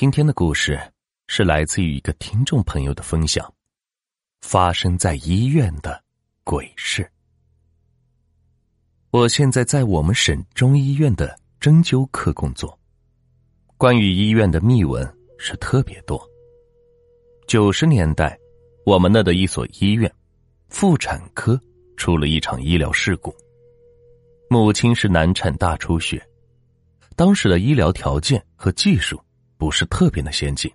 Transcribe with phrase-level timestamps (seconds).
[0.00, 0.80] 今天的故事
[1.26, 3.52] 是来自于一个听众朋友的分享，
[4.42, 6.00] 发生在医院的
[6.44, 7.10] 鬼事。
[9.10, 12.78] 我现在在我们省中医院的针灸科工作，
[13.76, 15.04] 关于医院的秘闻
[15.36, 16.24] 是特别多。
[17.48, 18.38] 九十年代，
[18.86, 20.08] 我们那的一所医院
[20.68, 21.60] 妇产科
[21.96, 23.34] 出了一场医疗事故，
[24.48, 26.24] 母亲是难产大出血，
[27.16, 29.20] 当时的医疗条件和技术。
[29.58, 30.72] 不是特别的先进，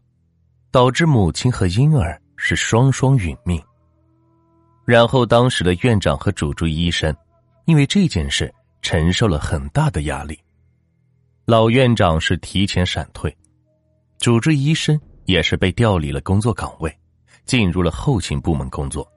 [0.69, 3.59] 导致母亲和婴儿是双双殒命。
[4.85, 7.15] 然后，当时的院长和主治医生
[7.65, 10.37] 因为这件事承受了很大的压力。
[11.45, 13.35] 老院长是提前闪退，
[14.19, 16.93] 主治医生也是被调离了工作岗位，
[17.45, 19.09] 进入了后勤部门工作。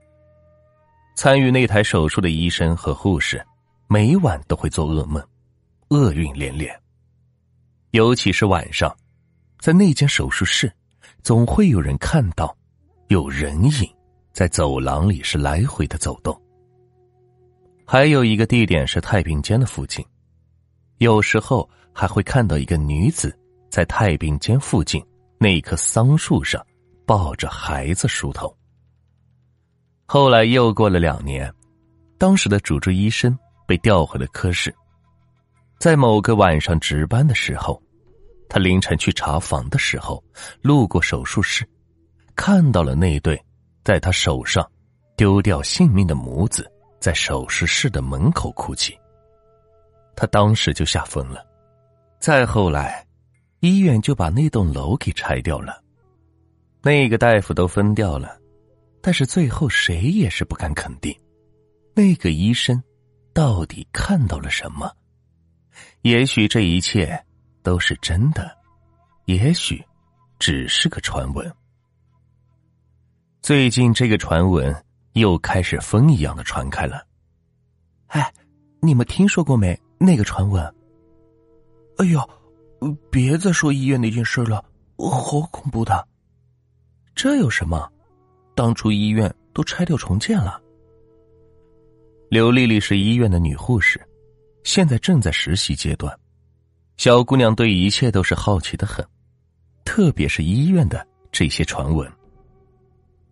[1.17, 3.45] 参与那台手术的医生和护士，
[3.89, 5.21] 每晚都会做噩梦，
[5.89, 6.73] 厄运连连，
[7.91, 8.97] 尤其是晚上。
[9.59, 10.73] 在那间手术室，
[11.23, 12.57] 总会有人看到
[13.09, 13.95] 有人影
[14.33, 16.41] 在走廊里是来回的走动。
[17.85, 20.05] 还有一个地点是太平间的附近，
[20.99, 23.37] 有时候还会看到一个女子
[23.71, 25.05] 在太平间附近
[25.39, 26.65] 那棵桑树上
[27.07, 28.55] 抱着孩子梳头。
[30.05, 31.53] 后来又过了两年，
[32.19, 34.73] 当时的主治医生被调回了科室，
[35.79, 37.83] 在某个晚上值班的时候。
[38.49, 40.23] 他凌晨去查房的时候，
[40.63, 41.69] 路过手术室，
[42.37, 43.41] 看到了那对
[43.85, 44.65] 在他手上
[45.17, 48.97] 丢掉性命的母子在手术室的门口哭泣。
[50.15, 51.45] 他当时就吓疯了。
[52.21, 53.05] 再后来，
[53.61, 55.83] 医院就把那栋楼给拆掉了，
[56.83, 58.39] 那个大夫都分掉了，
[59.03, 61.15] 但是最后谁也是不敢肯定，
[61.95, 62.81] 那个医生
[63.35, 64.91] 到底看到了什么。
[66.03, 67.26] 也许这一切。
[67.67, 68.57] 都是真的，
[69.25, 69.85] 也许
[70.39, 71.53] 只是个传闻。
[73.43, 74.73] 最近这个传闻
[75.15, 77.05] 又开始风一样的传开了。
[78.07, 78.33] 哎，
[78.81, 79.77] 你们听说过没？
[79.99, 80.65] 那个传闻？
[81.97, 82.31] 哎呦，
[83.11, 84.65] 别再说医院那件事了，
[84.97, 86.07] 好恐怖的。
[87.17, 87.91] 这有什么？
[88.55, 90.63] 当初医院都拆掉重建了。
[92.31, 94.01] 刘丽丽是医院的女护士，
[94.63, 96.17] 现在正在实习阶段。
[96.97, 99.07] 小姑娘对一切都是好奇的很，
[99.85, 102.11] 特别是医院的这些传闻。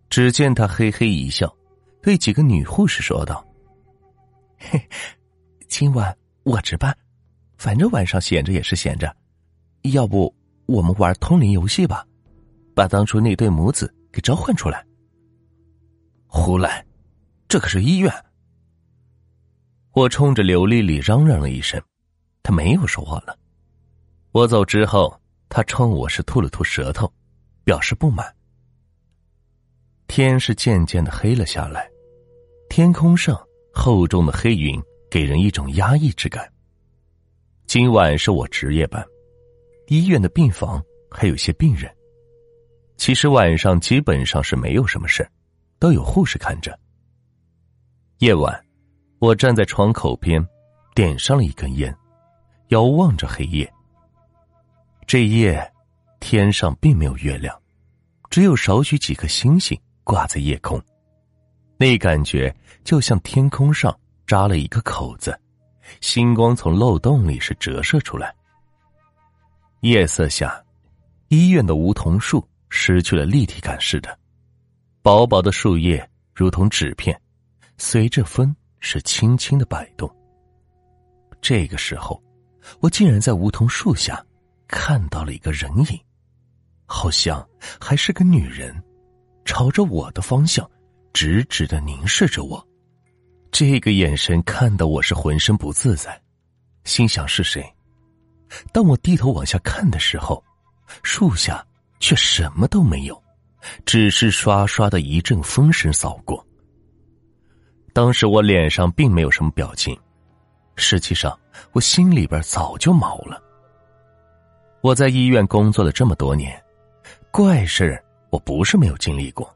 [0.09, 1.53] 只见她嘿嘿一笑，
[2.01, 3.45] 对几个女护士说道
[4.59, 4.79] ：“嘿，
[5.67, 6.95] 今晚我值班，
[7.57, 9.13] 反正晚上闲着也是闲着，
[9.93, 10.33] 要不
[10.67, 12.05] 我们玩通灵游戏吧，
[12.75, 14.85] 把当初那对母子给召唤出来。”
[16.27, 16.85] 胡来，
[17.47, 18.13] 这可是医院！
[19.93, 21.81] 我冲着刘丽丽嚷嚷了一声，
[22.43, 23.35] 她没有说话了。
[24.35, 27.09] 我走之后，他冲我是吐了吐舌头，
[27.63, 28.35] 表示不满。
[30.07, 31.89] 天是渐渐的黑了下来，
[32.69, 33.41] 天空上
[33.73, 34.77] 厚重的黑云
[35.09, 36.51] 给人一种压抑之感。
[37.65, 39.01] 今晚是我值夜班，
[39.87, 41.89] 医院的病房还有些病人。
[42.97, 45.25] 其实晚上基本上是没有什么事
[45.79, 46.77] 都有护士看着。
[48.17, 48.65] 夜晚，
[49.19, 50.45] 我站在窗口边，
[50.93, 51.97] 点上了一根烟，
[52.67, 53.71] 遥望着黑夜。
[55.07, 55.71] 这夜，
[56.19, 57.55] 天上并没有月亮，
[58.31, 60.81] 只有少许几颗星星挂在夜空，
[61.77, 63.95] 那感觉就像天空上
[64.25, 65.39] 扎了一个口子，
[66.01, 68.33] 星光从漏洞里是折射出来。
[69.81, 70.59] 夜色下，
[71.27, 74.17] 医院的梧桐树失去了立体感似的，
[75.03, 77.15] 薄薄的树叶如同纸片，
[77.77, 80.11] 随着风是轻轻的摆动。
[81.39, 82.19] 这个时候，
[82.79, 84.24] 我竟然在梧桐树下。
[84.67, 85.99] 看到了一个人影，
[86.85, 87.47] 好像
[87.79, 88.75] 还是个女人，
[89.43, 90.69] 朝着我的方向
[91.13, 92.67] 直直的凝视着我。
[93.51, 96.21] 这个眼神看得我是浑身不自在，
[96.83, 97.65] 心想是谁？
[98.73, 100.43] 当我低头往下看的时候，
[101.03, 101.65] 树下
[101.99, 103.23] 却什么都没有，
[103.85, 106.45] 只是刷刷的一阵风声扫过。
[107.93, 109.97] 当时我脸上并没有什么表情，
[110.75, 111.37] 实际上
[111.71, 113.41] 我心里边早就毛了。
[114.85, 116.63] 我在医院工作了这么多年，
[117.31, 117.99] 怪事
[118.29, 119.51] 我不是没有经历过。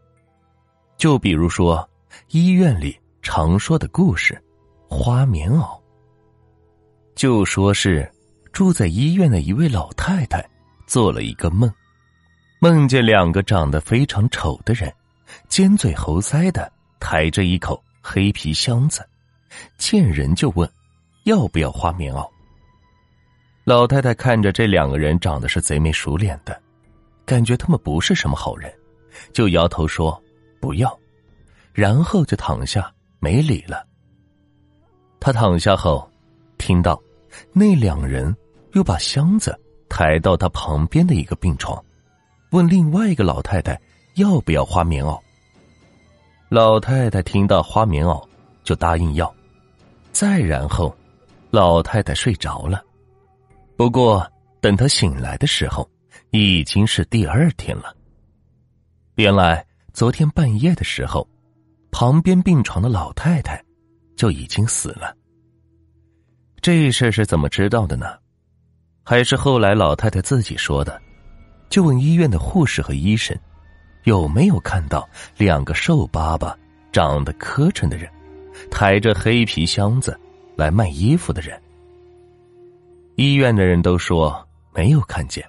[0.98, 1.88] 就比如说
[2.30, 4.42] 医院里常说的故事——
[4.90, 5.80] 花棉袄。
[7.14, 8.12] 就说是
[8.52, 10.44] 住在医院的一位老太太
[10.88, 11.72] 做了一个梦，
[12.60, 14.92] 梦见两个长得非常丑的人，
[15.48, 19.08] 尖嘴猴腮的抬着一口黑皮箱子，
[19.78, 20.68] 见人就问
[21.26, 22.28] 要不要花棉袄。
[23.69, 26.60] 老太太看着这两个人长得是贼眉鼠脸的，
[27.24, 28.74] 感觉他们不是什么好人，
[29.31, 30.19] 就摇头说
[30.60, 31.00] 不要，
[31.71, 33.86] 然后就躺下没理了。
[35.19, 36.10] 他躺下后，
[36.57, 37.00] 听到
[37.54, 38.36] 那两人
[38.74, 39.56] 又把箱子
[39.88, 41.80] 抬到他旁边的一个病床，
[42.50, 43.80] 问另外一个老太太
[44.16, 45.16] 要不要花棉袄。
[46.50, 48.27] 老太太听到花棉袄，
[48.63, 49.31] 就答应要。
[50.12, 50.92] 再然后，
[51.51, 52.83] 老太太睡着了。
[53.80, 54.30] 不过，
[54.60, 55.90] 等他醒来的时候，
[56.31, 57.96] 已经是第二天了。
[59.16, 61.26] 原来，昨天半夜的时候，
[61.90, 63.64] 旁边病床的老太太。
[64.18, 65.16] 就已经死了。
[66.60, 68.18] 这事是怎么知道的呢？
[69.02, 71.02] 还是后来老太太自己说的？
[71.70, 73.34] 就问医院的护士和医生，
[74.04, 76.54] 有没有看到两个瘦巴巴、
[76.92, 78.12] 长得磕碜的人，
[78.70, 80.20] 抬着黑皮箱子
[80.58, 81.58] 来卖衣服的人？
[83.19, 84.33] 医院的人都说
[84.74, 85.45] 没有看见，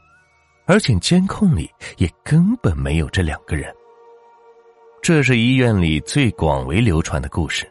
[0.66, 3.72] 而且监控里也根本没有这两个人。
[5.00, 7.70] 这是医院里最广为流传的故事。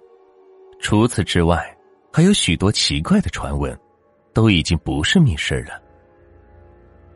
[0.80, 1.78] 除此之外，
[2.14, 3.78] 还有许多奇怪的传闻，
[4.34, 5.74] 都已经不是密室了。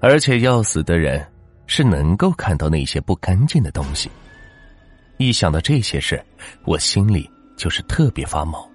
[0.02, 1.26] 而且要死的人
[1.68, 4.12] 是能够看到那些不干净的东西。
[5.16, 6.22] 一想到这些事，
[6.66, 8.70] 我心里就是特别发毛。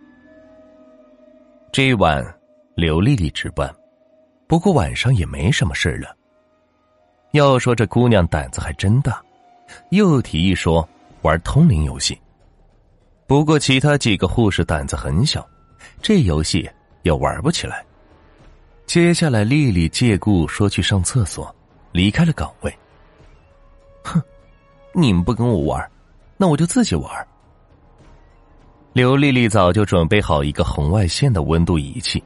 [1.70, 2.25] 这一晚，
[2.75, 3.70] 刘丽丽值班，
[4.48, 6.16] 不过晚上也没什么事了。
[7.32, 9.22] 要说这姑娘胆子还真大，
[9.90, 10.88] 又提议说
[11.20, 12.18] 玩通灵游戏。
[13.26, 15.46] 不过，其他几个护士胆子很小，
[16.00, 16.68] 这游戏
[17.02, 17.84] 也玩不起来。
[18.86, 21.54] 接下来，丽丽借故说去上厕所，
[21.92, 22.74] 离开了岗位。
[24.02, 24.18] 哼，
[24.94, 25.90] 你们不跟我玩，
[26.38, 27.28] 那我就自己玩。
[28.94, 32.24] 刘丽丽早就准备好一个红外线的温度仪器，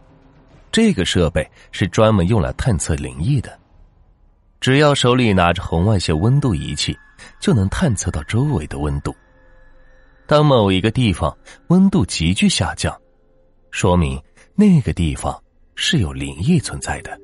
[0.73, 3.57] 这个设备是专门用来探测灵异的。
[4.59, 6.97] 只要手里拿着红外线温度仪器，
[7.39, 9.15] 就能探测到周围的温度。
[10.27, 11.37] 当某一个地方
[11.67, 12.97] 温度急剧下降，
[13.71, 14.21] 说明
[14.55, 15.39] 那个地方
[15.75, 17.19] 是有灵异存在的。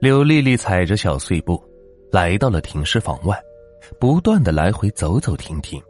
[0.00, 1.62] 刘丽丽踩着小碎步，
[2.10, 3.38] 来到了停尸房外，
[4.00, 5.82] 不断的来回走走停停。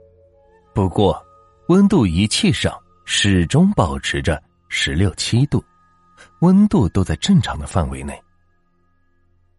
[0.75, 1.23] 不过，
[1.69, 5.63] 温度仪器上始终保持着十六七度，
[6.41, 8.21] 温度都在正常的范围内。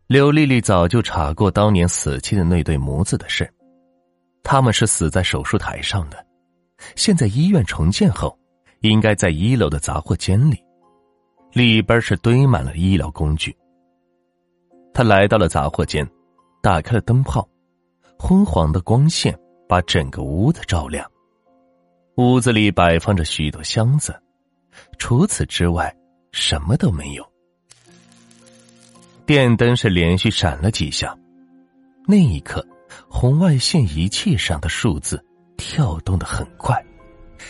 [0.08, 3.52] 刘丽丽早就查过当年死去的那对母子的事。
[4.44, 6.26] 他们是死在手术台上的，
[6.98, 8.38] 现在医院重建后，
[8.82, 10.62] 应该在一楼的杂货间里，
[11.54, 13.56] 里边是堆满了医疗工具。
[14.94, 16.06] 他来到了杂货间，
[16.62, 17.48] 打开了灯泡，
[18.20, 19.34] 昏黄的光线
[19.68, 21.10] 把整个屋子照亮。
[22.18, 24.14] 屋子里摆放着许多箱子，
[25.00, 25.96] 除此之外
[26.34, 27.26] 什么都没有。
[29.26, 31.18] 电灯是连续闪了几下，
[32.06, 32.66] 那一刻。
[33.10, 35.24] 红外线仪器上的数字
[35.58, 36.84] 跳动的很快，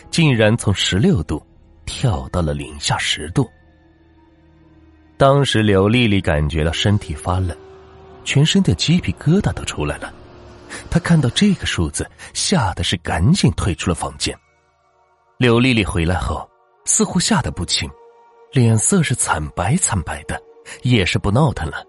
[0.10, 1.46] 竟然从十六度
[1.86, 3.50] 跳到了零下十度。
[5.18, 7.58] 当时刘丽丽感觉到身体发冷，
[8.24, 10.14] 全身的鸡皮疙瘩都出来了。
[10.90, 14.38] 她看到这个数字，吓得是赶紧退出了房间。
[15.38, 16.50] 刘丽丽回来后，
[16.86, 17.90] 似乎吓得不轻，
[18.54, 20.40] 脸色是惨白惨白的，
[20.84, 21.84] 也是不闹腾了。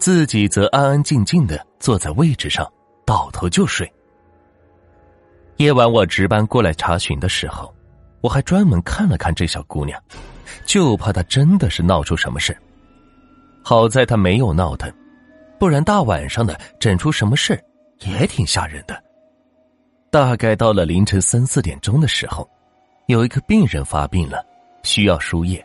[0.00, 2.68] 自己则安安静静的坐在位置上，
[3.06, 3.90] 倒头就睡。
[5.58, 7.72] 夜晚我值班过来查询的时候，
[8.20, 9.96] 我还专门看了看这小姑娘，
[10.66, 12.56] 就怕她真的是闹出什么事。
[13.62, 14.92] 好在她没有闹腾，
[15.56, 17.56] 不然大晚上的整出什么事
[18.00, 19.04] 也挺吓人的。
[20.10, 22.50] 大概到了凌晨三四点钟的时候，
[23.06, 24.44] 有一个病人发病了，
[24.82, 25.64] 需要输液，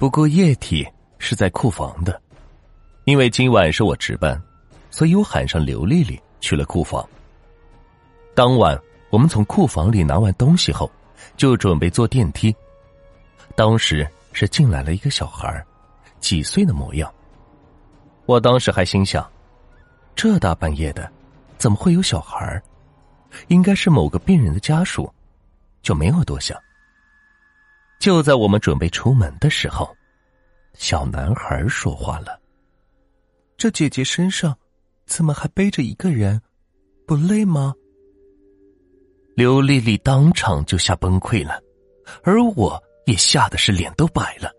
[0.00, 0.88] 不过液体
[1.18, 2.18] 是在库房的。
[3.04, 4.40] 因为今晚是我值班，
[4.90, 7.06] 所以我喊上刘丽丽去了库房。
[8.34, 8.80] 当晚，
[9.10, 10.90] 我们从库房里拿完东西后，
[11.36, 12.54] 就准备坐电梯。
[13.54, 15.62] 当时是进来了一个小孩，
[16.18, 17.12] 几岁的模样。
[18.24, 19.30] 我当时还心想，
[20.16, 21.12] 这大半夜的，
[21.58, 22.58] 怎么会有小孩？
[23.48, 25.12] 应该是某个病人的家属，
[25.82, 26.58] 就没有多想。
[28.00, 29.94] 就在我们准备出门的时候，
[30.72, 32.40] 小男孩说话了。
[33.58, 34.56] 这姐姐身上
[35.06, 36.40] 怎么还背着一个人？
[37.06, 37.74] 不累吗？
[39.36, 41.62] 刘丽丽当场就吓崩溃了，
[42.22, 44.50] 而我也吓得是脸都白了。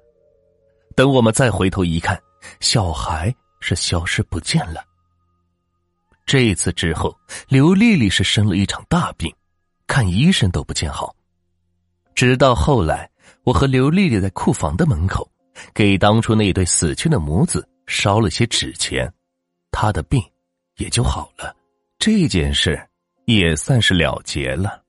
[0.96, 2.22] 等我们再回头一看，
[2.60, 4.84] 小孩是消失不见了。
[6.28, 7.18] 这次之后，
[7.48, 9.34] 刘丽丽是生了一场大病，
[9.88, 11.16] 看医生都不见好。
[12.14, 13.10] 直到后来，
[13.44, 15.30] 我和刘丽丽在库房的门口，
[15.74, 17.68] 给当初那对死去的母子。
[17.88, 19.12] 烧了些纸钱，
[19.70, 20.24] 她的病
[20.78, 21.54] 也就好了，
[22.00, 22.80] 这件事
[23.26, 24.81] 也算是了结了。